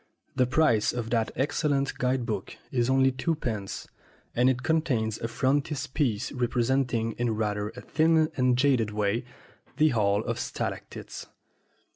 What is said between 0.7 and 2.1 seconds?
of that excellent